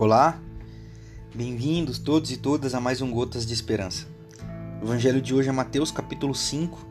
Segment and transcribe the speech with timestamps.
[0.00, 0.40] Olá,
[1.34, 4.06] bem-vindos todos e todas a mais um Gotas de Esperança.
[4.80, 6.86] O evangelho de hoje é Mateus capítulo 5,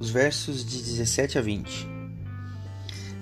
[0.00, 1.86] os versos de 17 a 20.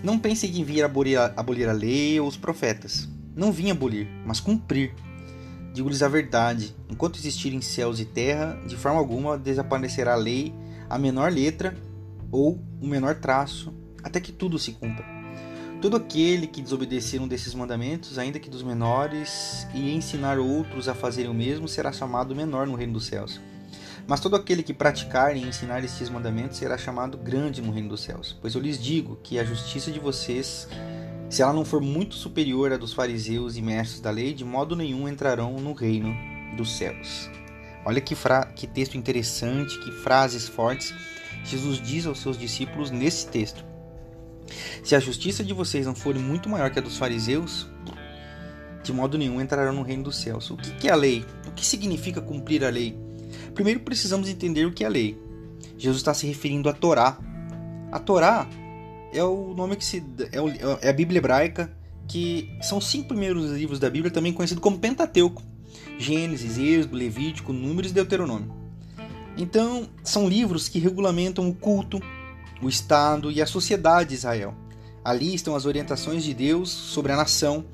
[0.01, 3.09] Não pensem que vir abolir a, abolir a lei ou os profetas.
[3.35, 4.95] Não vim abolir, mas cumprir.
[5.75, 10.55] Digo-lhes a verdade: enquanto existirem céus e terra, de forma alguma desaparecerá a lei,
[10.89, 11.77] a menor letra
[12.31, 13.75] ou o menor traço,
[14.05, 15.16] até que tudo se cumpra.
[15.81, 20.95] Todo aquele que desobedecer um desses mandamentos, ainda que dos menores, e ensinar outros a
[20.95, 23.41] fazerem o mesmo, será chamado menor no reino dos céus.
[24.07, 28.01] Mas todo aquele que praticar e ensinar estes mandamentos será chamado grande no reino dos
[28.03, 28.37] céus.
[28.41, 30.67] Pois eu lhes digo que a justiça de vocês,
[31.29, 34.75] se ela não for muito superior à dos fariseus e mestres da lei, de modo
[34.75, 36.17] nenhum entrarão no reino
[36.57, 37.29] dos céus.
[37.85, 38.17] Olha que,
[38.55, 40.95] que texto interessante, que frases fortes
[41.45, 43.65] Jesus diz aos seus discípulos nesse texto.
[44.83, 47.67] Se a justiça de vocês não for muito maior que a dos fariseus,
[48.83, 50.51] de modo nenhum entrarão no reino dos céus.
[50.51, 51.25] O que é a lei?
[51.47, 52.97] O que significa cumprir a lei?
[53.55, 55.19] Primeiro precisamos entender o que é a lei.
[55.77, 57.19] Jesus está se referindo à Torá.
[57.91, 58.49] A Torá
[59.13, 61.71] é o nome que se é, é a Bíblia hebraica,
[62.07, 65.43] que são os cinco primeiros livros da Bíblia, também conhecido como Pentateuco:
[65.99, 68.55] Gênesis, Êxodo, Levítico, Números e Deuteronômio.
[69.37, 72.01] Então, são livros que regulamentam o culto,
[72.63, 74.55] o Estado e a sociedade de Israel.
[75.05, 77.65] Ali estão as orientações de Deus sobre a nação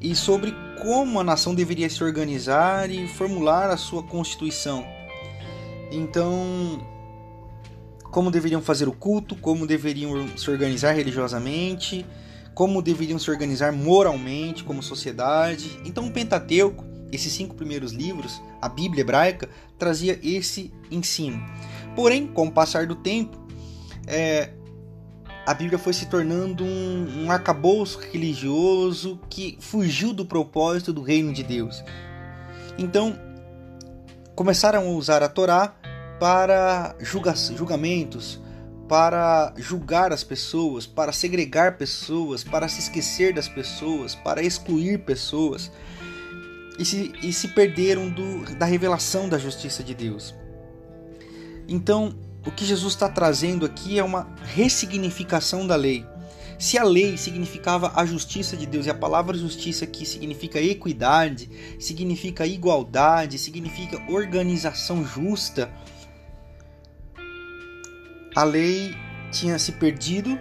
[0.00, 4.84] e sobre como a nação deveria se organizar e formular a sua constituição.
[5.92, 6.80] Então,
[8.10, 12.06] como deveriam fazer o culto, como deveriam se organizar religiosamente,
[12.54, 15.78] como deveriam se organizar moralmente como sociedade.
[15.84, 21.42] Então, o Pentateuco, esses cinco primeiros livros, a Bíblia hebraica, trazia esse ensino.
[21.94, 23.38] Porém, com o passar do tempo,
[24.06, 24.50] é,
[25.46, 31.32] a Bíblia foi se tornando um, um arcabouço religioso que fugiu do propósito do reino
[31.32, 31.82] de Deus.
[32.78, 33.18] Então,
[34.34, 35.74] começaram a usar a Torá
[36.18, 38.40] para julga julgamentos,
[38.88, 45.70] para julgar as pessoas, para segregar pessoas, para se esquecer das pessoas, para excluir pessoas.
[46.78, 50.34] E se, e se perderam do, da revelação da justiça de Deus.
[51.68, 52.14] Então,
[52.46, 56.06] o que Jesus está trazendo aqui é uma ressignificação da lei.
[56.58, 61.50] Se a lei significava a justiça de Deus, e a palavra justiça aqui significa equidade,
[61.78, 65.72] significa igualdade, significa organização justa,
[68.34, 68.94] a lei
[69.32, 70.38] tinha se perdido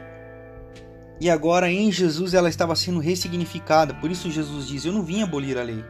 [1.19, 3.93] e agora em Jesus ela estava sendo ressignificada.
[3.95, 5.83] Por isso Jesus diz: Eu não vim abolir a lei,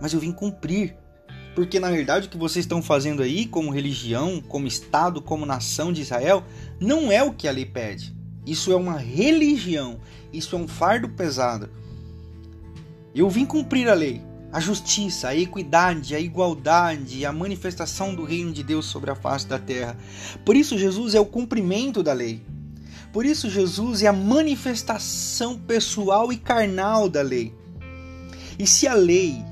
[0.00, 0.96] mas eu vim cumprir.
[1.58, 5.92] Porque na verdade o que vocês estão fazendo aí, como religião, como Estado, como nação
[5.92, 6.44] de Israel,
[6.78, 8.14] não é o que a lei pede.
[8.46, 9.98] Isso é uma religião,
[10.32, 11.68] isso é um fardo pesado.
[13.12, 18.52] Eu vim cumprir a lei, a justiça, a equidade, a igualdade, a manifestação do reino
[18.52, 19.98] de Deus sobre a face da terra.
[20.44, 22.40] Por isso, Jesus é o cumprimento da lei.
[23.12, 27.52] Por isso, Jesus é a manifestação pessoal e carnal da lei.
[28.56, 29.44] E se a lei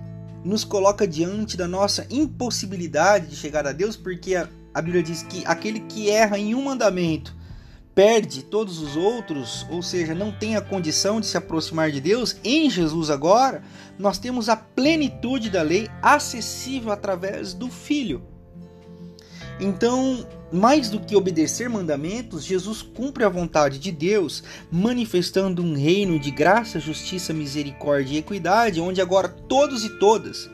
[0.46, 5.24] nos coloca diante da nossa impossibilidade de chegar a Deus, porque a, a Bíblia diz
[5.24, 7.34] que aquele que erra em um mandamento
[7.92, 12.36] perde todos os outros, ou seja, não tem a condição de se aproximar de Deus,
[12.44, 13.62] em Jesus agora,
[13.98, 18.22] nós temos a plenitude da lei acessível através do Filho.
[19.58, 26.18] Então, mais do que obedecer mandamentos, Jesus cumpre a vontade de Deus, manifestando um reino
[26.18, 30.48] de graça, justiça, misericórdia e equidade, onde agora todos e todas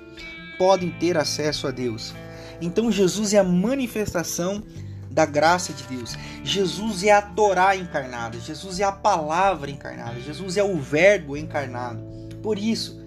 [0.58, 2.14] podem ter acesso a Deus.
[2.60, 4.62] Então, Jesus é a manifestação
[5.10, 6.16] da graça de Deus.
[6.42, 12.02] Jesus é a Torá encarnada, Jesus é a palavra encarnada, Jesus é o Verbo encarnado.
[12.42, 13.00] Por isso,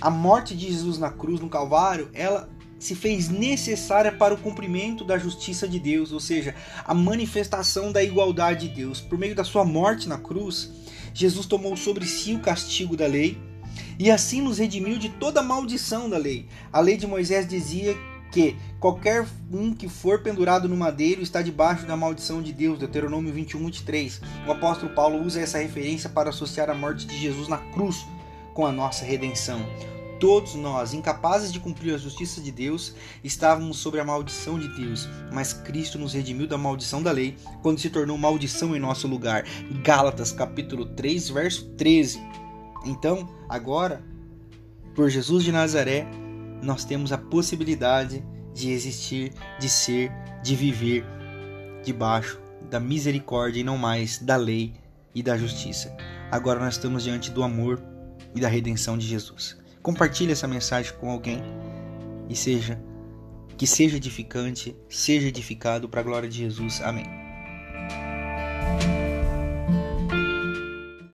[0.00, 2.48] a morte de Jesus na cruz, no Calvário, ela
[2.80, 6.54] se fez necessária para o cumprimento da justiça de Deus, ou seja,
[6.84, 9.00] a manifestação da igualdade de Deus.
[9.00, 10.70] Por meio da sua morte na cruz,
[11.12, 13.38] Jesus tomou sobre si o castigo da lei
[13.98, 16.48] e assim nos redimiu de toda a maldição da lei.
[16.72, 17.94] A lei de Moisés dizia
[18.32, 23.32] que qualquer um que for pendurado no madeiro está debaixo da maldição de Deus, Deuteronômio
[23.32, 24.22] 21, 23.
[24.46, 28.06] O apóstolo Paulo usa essa referência para associar a morte de Jesus na cruz
[28.54, 29.60] com a nossa redenção.
[30.20, 32.94] Todos nós, incapazes de cumprir a justiça de Deus,
[33.24, 37.80] estávamos sob a maldição de Deus, mas Cristo nos redimiu da maldição da lei quando
[37.80, 39.44] se tornou maldição em nosso lugar.
[39.82, 42.20] Gálatas capítulo 3, verso 13.
[42.84, 44.04] Então, agora,
[44.94, 46.06] por Jesus de Nazaré,
[46.62, 48.22] nós temos a possibilidade
[48.52, 50.12] de existir, de ser,
[50.42, 51.02] de viver
[51.82, 52.38] debaixo
[52.68, 54.74] da misericórdia e não mais da lei
[55.14, 55.96] e da justiça.
[56.30, 57.82] Agora nós estamos diante do amor
[58.34, 59.59] e da redenção de Jesus.
[59.82, 61.42] Compartilhe essa mensagem com alguém
[62.28, 62.80] e seja
[63.56, 66.80] que seja edificante, seja edificado para a glória de Jesus.
[66.82, 67.29] Amém.